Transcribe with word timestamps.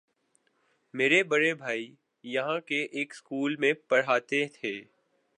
میرے 0.93 1.23
بڑے 1.23 1.53
بھائی 1.53 1.95
یہاں 2.23 2.59
کے 2.59 2.81
ایک 2.91 3.15
سکول 3.15 3.55
میں 3.55 3.73
پڑھاتے 3.87 4.45
تھے۔ 4.47 4.73